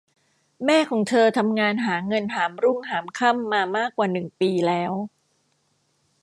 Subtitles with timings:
[0.65, 4.91] แม่ของเธอทำงานหาเงินหามรุ่งหามค่ำมามากกว่าหนึ่งปีแล้ว